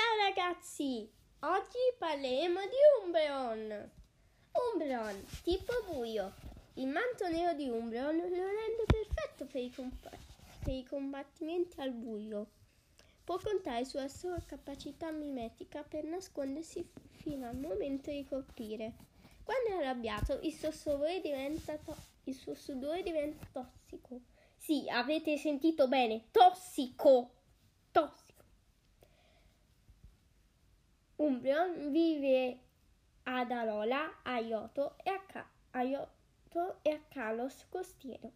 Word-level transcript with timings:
ragazzi! 0.00 1.06
Oggi 1.40 1.78
parleremo 1.98 2.60
di 2.60 3.04
Umbreon. 3.04 3.90
Umbreon, 4.72 5.24
tipo 5.42 5.72
buio. 5.86 6.32
Il 6.74 6.86
manto 6.86 7.28
nero 7.28 7.52
di 7.54 7.68
Umbreon 7.68 8.16
lo 8.16 8.22
rende 8.22 8.84
perfetto 8.86 9.44
per 9.44 9.60
i, 9.60 9.70
comp- 9.70 10.16
per 10.64 10.72
i 10.72 10.84
combattimenti 10.84 11.80
al 11.80 11.90
buio. 11.90 12.46
Può 13.24 13.38
contare 13.38 13.84
sulla 13.84 14.08
sua 14.08 14.40
capacità 14.46 15.10
mimetica 15.10 15.82
per 15.82 16.04
nascondersi 16.04 16.88
fino 17.10 17.46
al 17.46 17.56
momento 17.56 18.10
di 18.10 18.24
colpire. 18.24 18.94
Quando 19.44 19.70
è 19.70 19.82
arrabbiato, 19.82 20.38
il 20.42 20.54
suo 20.54 20.70
sudore 20.70 21.20
diventa, 21.20 21.76
to- 21.76 21.96
il 22.24 22.34
suo 22.34 22.54
sudore 22.54 23.02
diventa 23.02 23.46
tossico. 23.52 24.20
Sì, 24.56 24.88
avete 24.88 25.36
sentito 25.36 25.88
bene, 25.88 26.30
tossico. 26.30 27.32
Tossico. 27.90 28.31
Umbreon 31.26 31.72
vive 31.92 32.58
ad 33.24 33.50
Alola, 33.50 34.02
a 34.22 34.38
Ioto 34.40 34.96
e 35.02 35.10
a, 35.10 35.20
Ca- 35.30 35.50
a 35.70 35.82
Ioto 35.82 36.64
e 36.82 36.90
a 36.90 37.00
Kalos 37.08 37.66
costiero. 37.70 38.30